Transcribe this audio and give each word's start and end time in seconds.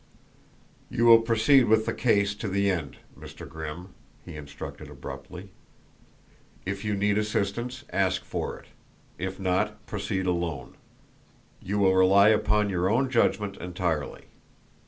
"You 0.89 1.05
will 1.05 1.19
proceed 1.21 1.65
with 1.65 1.85
the 1.85 1.93
case 1.93 2.33
to 2.33 2.47
the 2.47 2.71
end, 2.71 2.97
Mr. 3.15 3.47
Grimm," 3.47 3.89
he 4.25 4.35
instructed 4.35 4.89
abruptly. 4.89 5.51
"If 6.65 6.83
you 6.83 6.95
need 6.95 7.19
assistance 7.19 7.83
ask 7.93 8.23
for 8.23 8.57
it; 8.57 8.65
if 9.19 9.39
not, 9.39 9.85
proceed 9.85 10.25
alone. 10.25 10.73
You 11.61 11.77
will 11.77 11.93
rely 11.93 12.29
upon 12.29 12.67
your 12.71 12.89
own 12.89 13.11
judgment 13.11 13.57
entirely. 13.57 14.23